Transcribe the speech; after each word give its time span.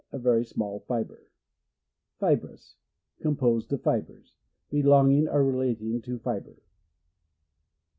A 0.11 0.17
very 0.17 0.43
small 0.43 0.79
fibre. 0.87 1.27
Fibrous.— 2.19 2.75
Composed 3.21 3.71
of 3.71 3.83
fibres. 3.83 4.33
Be 4.71 4.81
longing 4.81 5.27
or 5.27 5.43
relating 5.43 6.01
to 6.01 6.17
fibre. 6.17 6.57